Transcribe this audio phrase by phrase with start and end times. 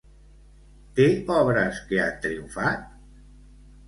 [0.99, 1.05] Té
[1.39, 2.89] obres que han triomfat?